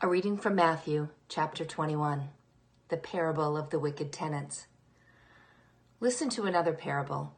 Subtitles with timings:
[0.00, 2.28] A reading from Matthew chapter 21,
[2.88, 4.68] the parable of the wicked tenants.
[5.98, 7.34] Listen to another parable.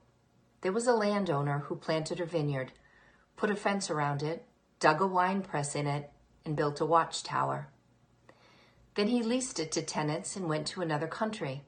[0.60, 2.72] There was a landowner who planted a vineyard,
[3.38, 4.44] put a fence around it,
[4.78, 6.10] dug a wine press in it,
[6.44, 7.69] and built a watchtower.
[8.95, 11.63] Then he leased it to tenants and went to another country.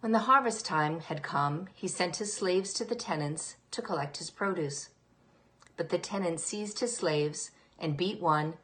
[0.00, 4.18] When the harvest time had come, he sent his slaves to the tenants to collect
[4.18, 4.90] his produce.
[5.78, 8.58] But the tenants seized his slaves and beat one,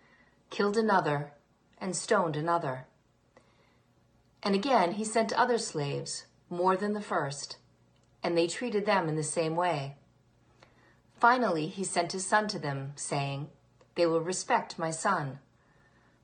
[0.51, 1.33] killed another,
[1.81, 2.87] and stoned another.
[4.43, 7.57] And again he sent other slaves, more than the first,
[8.23, 9.97] and they treated them in the same way.
[11.21, 13.49] Finally, he sent his son to them, saying,
[13.95, 15.39] They will respect my son.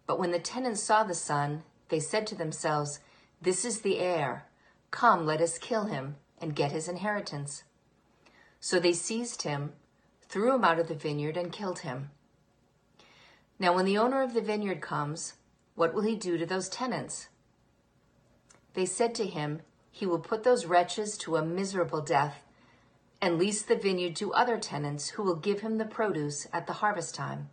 [0.06, 3.00] But when the tenants saw the son, they said to themselves,
[3.40, 4.46] This is the heir.
[4.90, 7.64] Come, let us kill him and get his inheritance.
[8.58, 9.72] So they seized him,
[10.28, 12.10] threw him out of the vineyard, and killed him.
[13.58, 15.34] Now, when the owner of the vineyard comes,
[15.74, 17.28] what will he do to those tenants?
[18.74, 22.42] They said to him, He will put those wretches to a miserable death
[23.20, 26.74] and lease the vineyard to other tenants who will give him the produce at the
[26.74, 27.48] harvest time.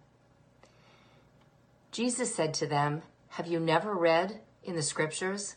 [1.92, 5.56] Jesus said to them, Have you never read in the scriptures?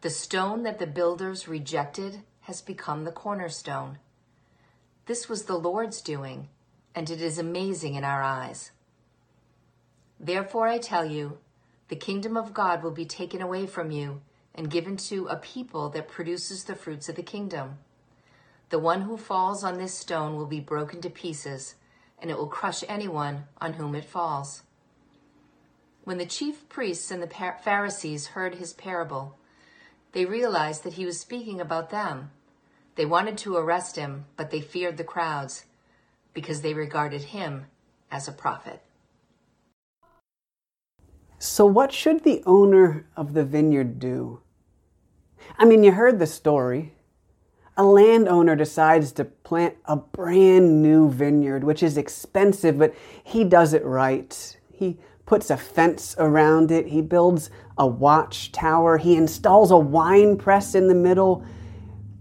[0.00, 3.98] The stone that the builders rejected has become the cornerstone.
[5.06, 6.48] This was the Lord's doing,
[6.94, 8.72] and it is amazing in our eyes.
[10.18, 11.38] Therefore, I tell you,
[11.88, 14.22] the kingdom of God will be taken away from you
[14.54, 17.78] and given to a people that produces the fruits of the kingdom.
[18.70, 21.74] The one who falls on this stone will be broken to pieces,
[22.18, 24.62] and it will crush anyone on whom it falls.
[26.04, 29.38] When the chief priests and the Pharisees heard his parable,
[30.12, 32.30] they realized that he was speaking about them.
[32.94, 35.66] They wanted to arrest him, but they feared the crowds
[36.32, 37.66] because they regarded him
[38.10, 38.82] as a prophet.
[41.38, 44.40] So, what should the owner of the vineyard do?
[45.58, 46.94] I mean, you heard the story.
[47.76, 53.74] A landowner decides to plant a brand new vineyard, which is expensive, but he does
[53.74, 54.56] it right.
[54.72, 60.74] He puts a fence around it, he builds a watchtower, he installs a wine press
[60.74, 61.44] in the middle.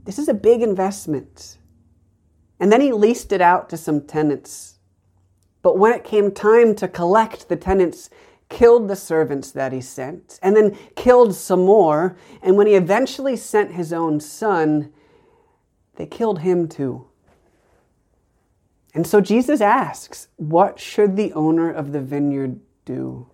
[0.04, 1.58] This is a big investment.
[2.60, 4.80] And then he leased it out to some tenants.
[5.62, 8.10] But when it came time to collect, the tenants
[8.50, 12.16] killed the servants that he sent, and then killed some more.
[12.42, 14.92] And when he eventually sent his own son,
[15.96, 17.08] they killed him too.
[18.94, 23.28] And so Jesus asks, What should the owner of the vineyard do.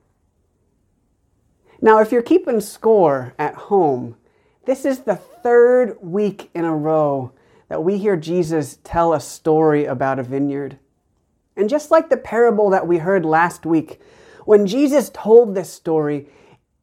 [1.81, 4.15] Now, if you're keeping score at home,
[4.65, 7.33] this is the third week in a row
[7.67, 10.77] that we hear Jesus tell a story about a vineyard.
[11.55, 13.99] And just like the parable that we heard last week,
[14.51, 16.27] when Jesus told this story,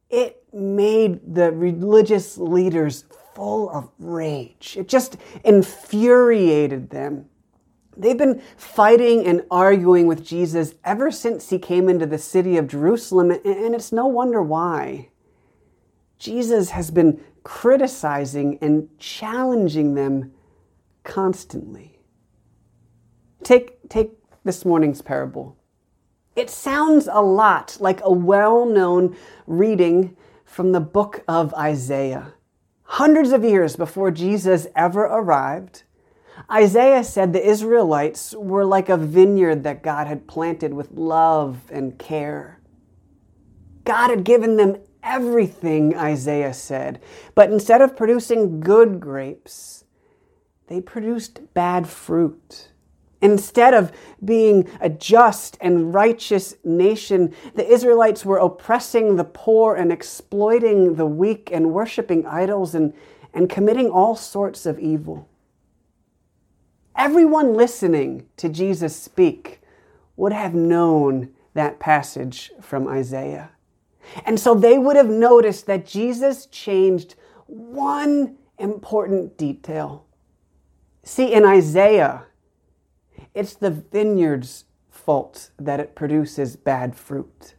[0.09, 4.75] it made the religious leaders full of rage.
[4.75, 7.25] It just infuriated them.
[7.95, 12.67] They've been fighting and arguing with Jesus ever since he came into the city of
[12.67, 15.09] Jerusalem, and it's no wonder why.
[16.17, 20.31] Jesus has been criticizing and challenging them
[21.03, 21.99] constantly.
[23.43, 24.13] Take, take
[24.43, 25.58] this morning's parable.
[26.39, 32.31] It sounds a lot like a well known reading from the book of Isaiah.
[32.83, 35.83] Hundreds of years before Jesus ever arrived,
[36.49, 41.99] Isaiah said the Israelites were like a vineyard that God had planted with love and
[41.99, 42.61] care.
[43.83, 47.01] God had given them everything, Isaiah said,
[47.35, 49.83] but instead of producing good grapes,
[50.67, 52.69] they produced bad fruit.
[53.21, 53.91] Instead of
[54.23, 61.05] being a just and righteous nation, the Israelites were oppressing the poor and exploiting the
[61.05, 62.93] weak and worshiping idols and,
[63.33, 65.27] and committing all sorts of evil.
[66.95, 69.61] Everyone listening to Jesus speak
[70.15, 73.51] would have known that passage from Isaiah.
[74.25, 77.15] And so they would have noticed that Jesus changed
[77.47, 80.05] one important detail.
[81.03, 82.25] See, in Isaiah,
[83.33, 87.55] it's the vineyard's fault that it produces bad fruit.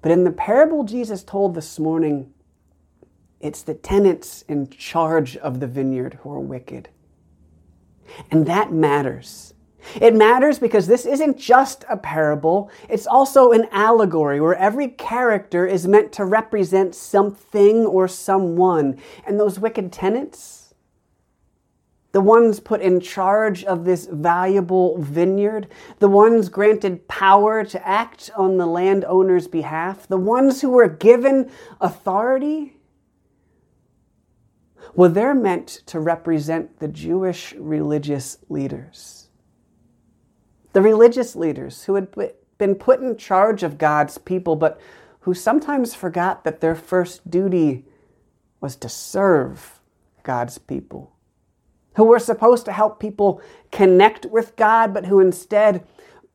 [0.00, 2.32] But in the parable Jesus told this morning,
[3.40, 6.88] it's the tenants in charge of the vineyard who are wicked.
[8.30, 9.54] And that matters.
[10.00, 15.66] It matters because this isn't just a parable, it's also an allegory where every character
[15.66, 18.98] is meant to represent something or someone.
[19.26, 20.57] And those wicked tenants,
[22.12, 25.68] the ones put in charge of this valuable vineyard,
[25.98, 31.50] the ones granted power to act on the landowner's behalf, the ones who were given
[31.80, 32.76] authority,
[34.94, 39.28] well, they're meant to represent the Jewish religious leaders.
[40.72, 42.08] The religious leaders who had
[42.56, 44.80] been put in charge of God's people, but
[45.20, 47.84] who sometimes forgot that their first duty
[48.62, 49.80] was to serve
[50.22, 51.12] God's people
[51.96, 53.40] who were supposed to help people
[53.72, 55.84] connect with God, but who instead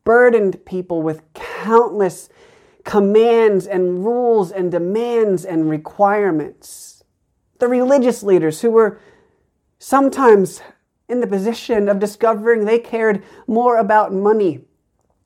[0.04, 2.28] burdened people with countless
[2.84, 7.02] commands and rules and demands and requirements.
[7.58, 9.00] The religious leaders who were
[9.78, 10.60] sometimes
[11.08, 14.64] in the position of discovering they cared more about money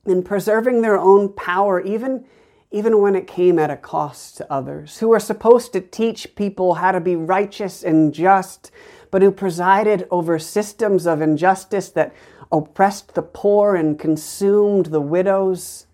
[0.04, 2.24] and preserving their own power, even,
[2.70, 6.74] even when it came at a cost to others, who were supposed to teach people
[6.74, 8.70] how to be righteous and just,
[9.10, 12.14] but who presided over systems of injustice that
[12.50, 15.86] oppressed the poor and consumed the widows.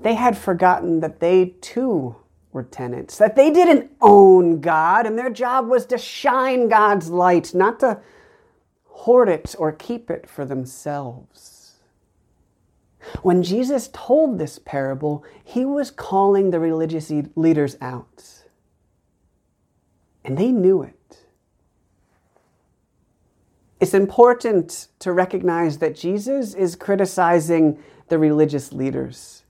[0.00, 2.16] They had forgotten that they too
[2.52, 7.54] were tenants, that they didn't own God, and their job was to shine God's light,
[7.54, 8.00] not to
[8.84, 11.74] hoard it or keep it for themselves.
[13.22, 18.44] When Jesus told this parable, he was calling the religious leaders out.
[20.24, 20.97] And they knew it.
[23.80, 27.78] It's important to recognize that Jesus is criticizing
[28.08, 29.44] the religious leaders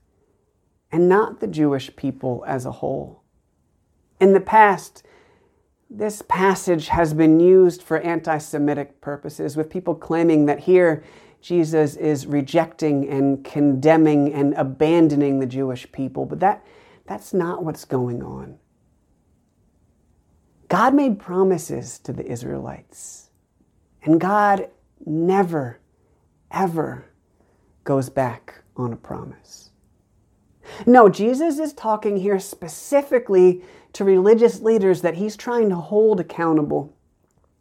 [0.92, 3.22] and not the Jewish people as a whole.
[4.20, 5.02] In the past,
[5.88, 11.02] this passage has been used for anti Semitic purposes, with people claiming that here
[11.40, 16.26] Jesus is rejecting and condemning and abandoning the Jewish people.
[16.26, 16.64] But that,
[17.06, 18.58] that's not what's going on.
[20.68, 23.27] God made promises to the Israelites.
[24.02, 24.68] And God
[25.04, 25.80] never,
[26.50, 27.06] ever
[27.84, 29.70] goes back on a promise.
[30.86, 33.62] No, Jesus is talking here specifically
[33.94, 36.94] to religious leaders that he's trying to hold accountable.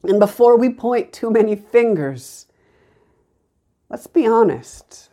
[0.03, 2.47] And before we point too many fingers,
[3.89, 5.09] let's be honest.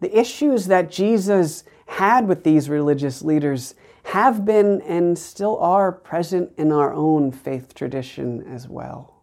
[0.00, 3.74] The issues that Jesus had with these religious leaders
[4.04, 9.13] have been and still are present in our own faith tradition as well.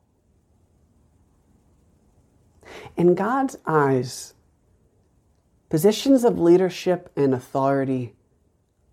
[2.95, 4.33] In God's eyes,
[5.69, 8.15] positions of leadership and authority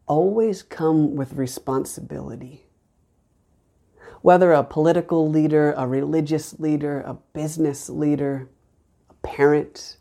[0.07, 2.65] always come with responsibility.
[4.23, 8.49] Whether a political leader, a religious leader, a business leader,
[9.11, 9.99] a parent,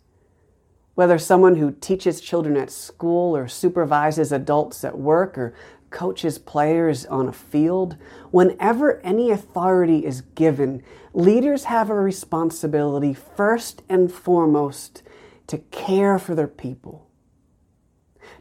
[0.95, 5.53] whether someone who teaches children at school or supervises adults at work or
[5.89, 7.97] coaches players on a field,
[8.31, 15.03] whenever any authority is given, leaders have a responsibility first and foremost
[15.47, 17.09] to care for their people,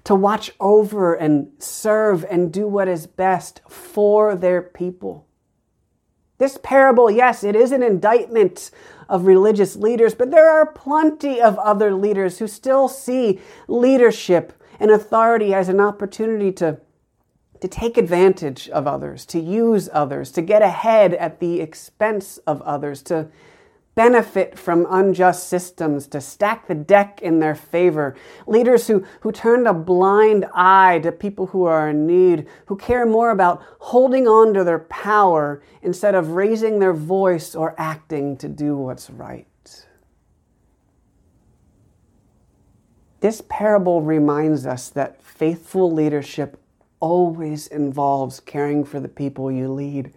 [0.05, 5.27] to watch over and serve and do what is best for their people.
[6.39, 8.71] This parable, yes, it is an indictment
[9.09, 14.91] of religious leaders, but there are plenty of other leaders who still see leadership and
[14.91, 16.79] authority as an opportunity to
[17.61, 22.63] to take advantage of others, to use others, to get ahead at the expense of
[22.63, 23.29] others, to
[23.95, 28.15] benefit from unjust systems, to stack the deck in their favor.
[28.47, 33.07] Leaders who, who turn a blind eye to people who are in need, who care
[33.07, 38.49] more about holding on to their power instead of raising their voice or acting to
[38.49, 39.47] do what's right.
[43.21, 46.61] This parable reminds us that faithful leadership
[47.01, 50.13] always involves caring for the people you lead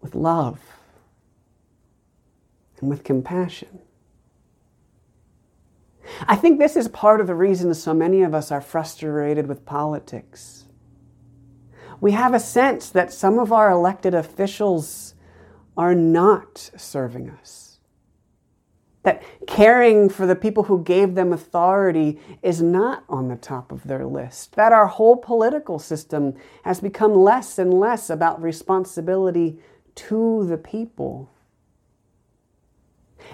[0.00, 0.60] with love
[2.80, 3.80] and with compassion.
[6.26, 9.66] I think this is part of the reason so many of us are frustrated with
[9.66, 10.64] politics.
[12.00, 15.14] We have a sense that some of our elected officials
[15.76, 17.67] are not serving us
[19.08, 23.84] that caring for the people who gave them authority is not on the top of
[23.84, 29.58] their list, that our whole political system has become less and less about responsibility
[29.94, 31.30] to the people.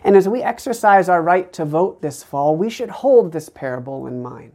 [0.05, 4.07] And as we exercise our right to vote this fall, we should hold this parable
[4.07, 4.53] in mind.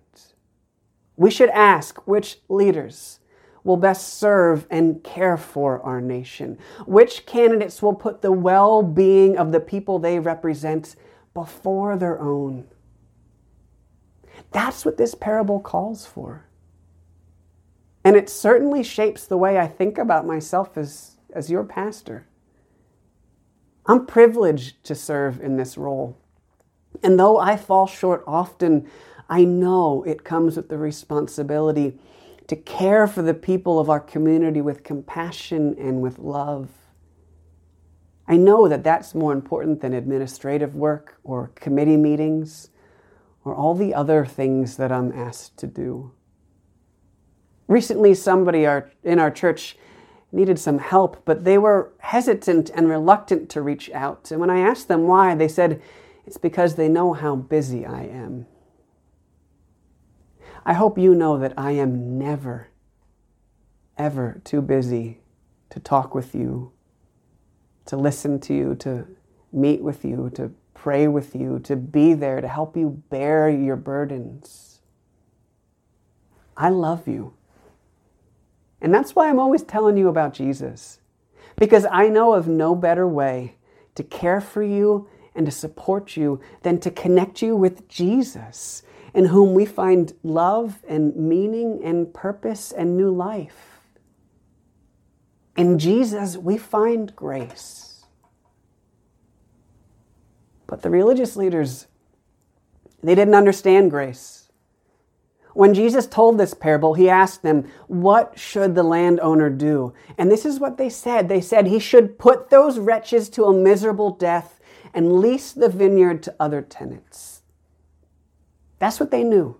[1.17, 3.19] We should ask which leaders
[3.65, 9.37] will best serve and care for our nation, which candidates will put the well being
[9.37, 10.95] of the people they represent
[11.33, 12.67] before their own.
[14.51, 16.45] That's what this parable calls for.
[18.03, 22.25] And it certainly shapes the way I think about myself as, as your pastor.
[23.85, 26.17] I'm privileged to serve in this role.
[27.03, 28.89] And though I fall short often,
[29.29, 31.99] I know it comes with the responsibility
[32.47, 36.69] to care for the people of our community with compassion and with love.
[38.29, 42.69] I know that that's more important than administrative work or committee meetings
[43.43, 46.11] or all the other things that I'm asked to do.
[47.67, 48.65] Recently, somebody
[49.03, 49.77] in our church
[50.31, 54.29] needed some help, but they were hesitant and reluctant to reach out.
[54.29, 55.81] And when I asked them why, they said,
[56.27, 58.45] It's because they know how busy I am.
[60.63, 62.67] I hope you know that I am never,
[63.97, 65.21] ever too busy
[65.71, 66.73] to talk with you,
[67.89, 69.03] to listen to you, to
[69.51, 73.75] meet with you, to pray with you, to be there, to help you bear your
[73.75, 74.79] burdens.
[76.55, 77.33] I love you.
[78.79, 80.99] And that's why I'm always telling you about Jesus.
[81.55, 83.55] Because I know of no better way
[83.95, 88.83] to care for you and to support you than to connect you with Jesus,
[89.15, 93.78] in whom we find love and meaning and purpose and new life.
[95.59, 98.05] In Jesus, we find grace.
[100.67, 101.87] But the religious leaders,
[103.03, 104.47] they didn't understand grace.
[105.53, 109.93] When Jesus told this parable, he asked them, What should the landowner do?
[110.17, 111.27] And this is what they said.
[111.27, 114.61] They said he should put those wretches to a miserable death
[114.93, 117.41] and lease the vineyard to other tenants.
[118.77, 119.57] That's what they knew.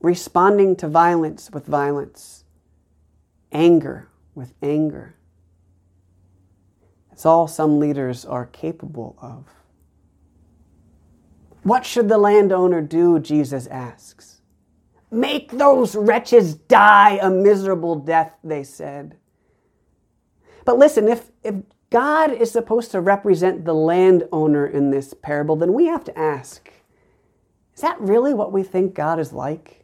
[0.00, 2.44] Responding to violence with violence,
[3.50, 5.14] anger with anger.
[7.12, 9.46] It's all some leaders are capable of.
[11.62, 13.18] What should the landowner do?
[13.18, 14.40] Jesus asks.
[15.10, 19.16] Make those wretches die a miserable death, they said.
[20.64, 21.56] But listen, if, if
[21.90, 26.72] God is supposed to represent the landowner in this parable, then we have to ask
[27.74, 29.81] is that really what we think God is like?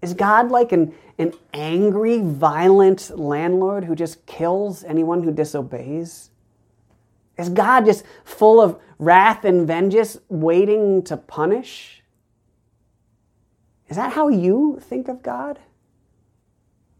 [0.00, 6.30] Is God like an, an angry, violent landlord who just kills anyone who disobeys?
[7.36, 12.02] Is God just full of wrath and vengeance, waiting to punish?
[13.88, 15.58] Is that how you think of God?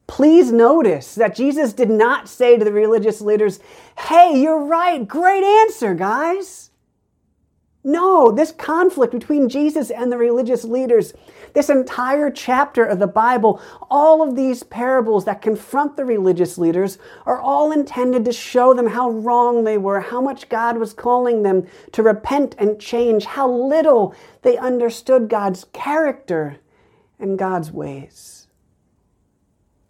[0.06, 3.60] Please notice that Jesus did not say to the religious leaders,
[3.98, 6.70] Hey, you're right, great answer, guys.
[7.84, 11.14] No, this conflict between Jesus and the religious leaders,
[11.58, 13.60] this entire chapter of the Bible,
[13.90, 18.86] all of these parables that confront the religious leaders are all intended to show them
[18.86, 23.50] how wrong they were, how much God was calling them to repent and change, how
[23.50, 26.58] little they understood God's character
[27.18, 28.46] and God's ways.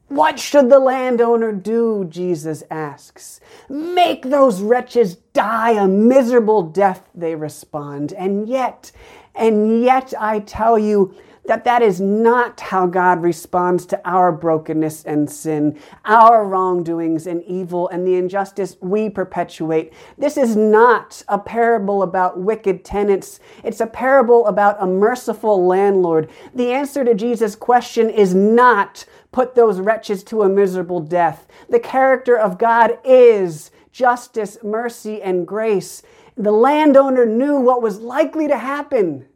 [0.06, 2.06] What should the landowner do?
[2.08, 3.40] Jesus asks.
[3.68, 8.14] Make those wretches die a miserable death, they respond.
[8.14, 8.90] And yet,
[9.34, 11.14] and yet I tell you,
[11.48, 17.42] that that is not how God responds to our brokenness and sin, our wrongdoings and
[17.44, 19.94] evil and the injustice we perpetuate.
[20.18, 23.40] This is not a parable about wicked tenants.
[23.64, 26.28] It's a parable about a merciful landlord.
[26.54, 31.46] The answer to Jesus' question is not put those wretches to a miserable death.
[31.70, 36.02] The character of God is justice, mercy, and grace.
[36.36, 39.26] The landowner knew what was likely to happen.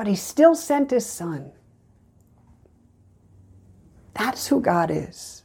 [0.00, 1.52] But he still sent his son.
[4.14, 5.42] That's who God is.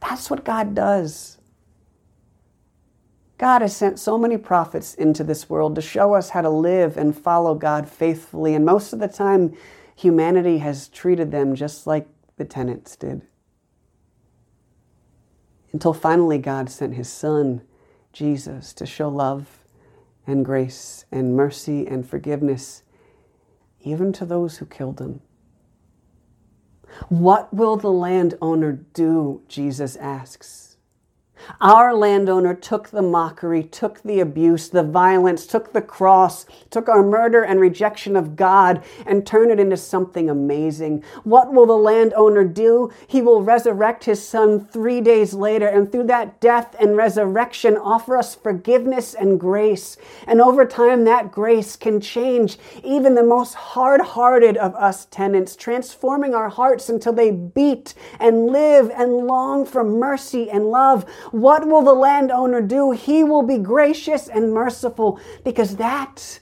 [0.00, 1.38] That's what God does.
[3.38, 6.96] God has sent so many prophets into this world to show us how to live
[6.96, 9.56] and follow God faithfully, and most of the time,
[9.94, 13.22] humanity has treated them just like the tenants did.
[15.72, 17.62] Until finally, God sent his son,
[18.12, 19.59] Jesus, to show love
[20.26, 22.82] and grace and mercy and forgiveness,
[23.82, 25.20] even to those who killed him.
[27.08, 29.42] What will the landowner do?
[29.48, 30.69] Jesus asks.
[31.60, 37.02] Our landowner took the mockery, took the abuse, the violence, took the cross, took our
[37.02, 41.04] murder and rejection of God, and turned it into something amazing.
[41.24, 42.90] What will the landowner do?
[43.06, 48.16] He will resurrect his son three days later, and through that death and resurrection, offer
[48.16, 49.96] us forgiveness and grace.
[50.26, 55.56] And over time, that grace can change even the most hard hearted of us tenants,
[55.56, 61.04] transforming our hearts until they beat and live and long for mercy and love.
[61.30, 62.90] What will the landowner do?
[62.90, 66.40] He will be gracious and merciful because that,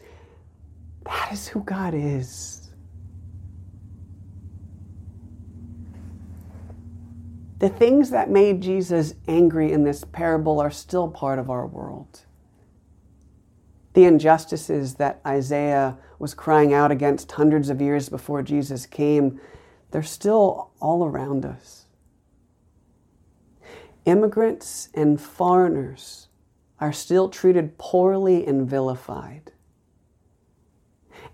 [1.05, 2.71] that is who God is.
[7.59, 12.21] The things that made Jesus angry in this parable are still part of our world.
[13.95, 19.41] The injustices that Isaiah was crying out against hundreds of years before Jesus came,
[19.91, 21.88] they're still all around us.
[24.09, 26.29] Immigrants and foreigners
[26.81, 29.53] are still treated poorly and vilified.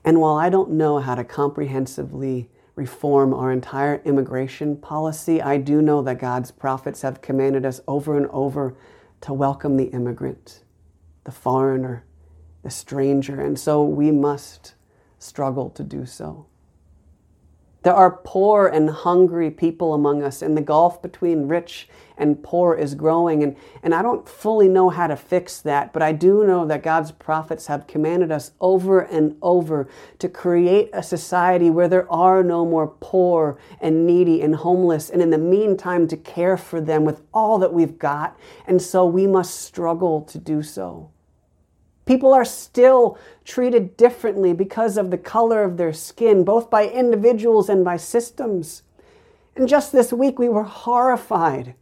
[0.05, 5.83] And while I don't know how to comprehensively reform our entire immigration policy, I do
[5.83, 8.75] know that God's prophets have commanded us over and over
[9.21, 10.65] to welcome the immigrant,
[11.23, 12.05] the foreigner,
[12.65, 14.75] the stranger, and so we must
[15.21, 16.47] struggle to do so.
[17.85, 21.87] There are poor and hungry people among us, and the gulf between rich
[22.17, 23.43] and poor is growing.
[23.43, 26.83] And, and I don't fully know how to fix that, but I do know that
[26.83, 29.87] God's prophets have commanded us over and over
[30.19, 35.21] to create a society where there are no more poor and needy and homeless, and
[35.21, 38.39] in the meantime, to care for them with all that we've got.
[38.67, 41.11] And so we must struggle to do so.
[42.07, 47.69] People are still treated differently because of the color of their skin, both by individuals
[47.69, 48.83] and by systems.
[49.57, 51.75] And just this week, we were horrified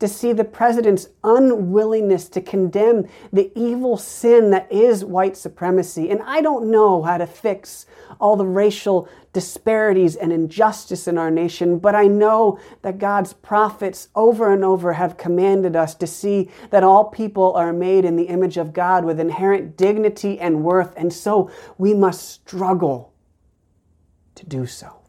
[0.00, 6.10] to see the president's unwillingness to condemn the evil sin that is white supremacy.
[6.10, 7.86] And I don't know how to fix
[8.18, 14.08] all the racial disparities and injustice in our nation, but I know that God's prophets
[14.14, 18.24] over and over have commanded us to see that all people are made in the
[18.24, 20.92] image of God with inherent dignity and worth.
[20.96, 23.12] And so we must struggle
[24.34, 24.99] to do so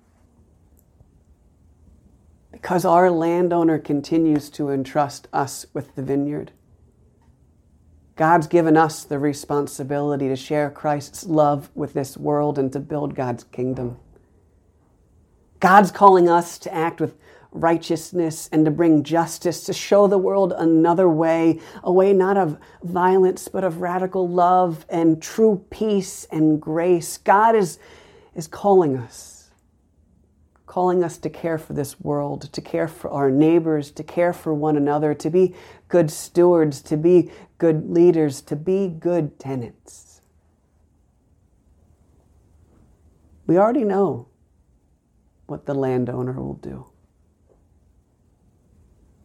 [2.62, 6.51] because our landowner continues to entrust us with the vineyard.
[8.15, 13.15] God's given us the responsibility to share Christ's love with this world and to build
[13.15, 13.98] God's kingdom.
[15.60, 17.18] God's calling us to act with
[17.51, 22.60] righteousness and to bring justice, to show the world another way, a way not of
[22.84, 27.18] violence, but of radical love and true peace and grace.
[27.18, 27.80] God is,
[28.36, 29.40] is calling us
[30.71, 34.53] calling us to care for this world, to care for our neighbors, to care for
[34.53, 35.53] one another, to be
[35.89, 40.21] good stewards, to be good leaders, to be good tenants.
[43.47, 44.29] We already know
[45.47, 46.89] what the landowner will do.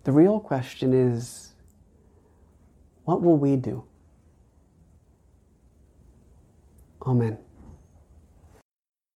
[0.03, 1.53] The real question is
[3.05, 3.85] what will we do?
[7.07, 7.39] Amen.